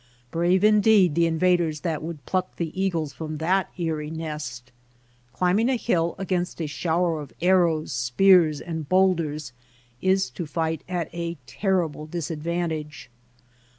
Brave 0.31 0.63
indeed 0.63 1.13
the 1.13 1.27
invaders 1.27 1.81
that 1.81 2.01
would 2.01 2.25
pluck 2.25 2.55
the 2.55 2.71
eagles 2.73 3.13
from 3.13 3.37
that 3.37 3.69
eerie 3.77 4.09
nest! 4.09 4.71
Climb 5.31 5.59
ing 5.59 5.69
a 5.69 5.75
hill 5.75 6.15
against 6.17 6.59
a 6.59 6.65
shower 6.65 7.21
of 7.21 7.31
arrows, 7.39 7.91
spears, 7.93 8.59
and 8.61 8.89
bowlders 8.89 9.53
is 10.01 10.31
to 10.31 10.47
fight 10.47 10.83
at 10.89 11.13
a 11.13 11.37
terrible 11.45 12.07
disad 12.07 12.39
vantage. 12.41 13.11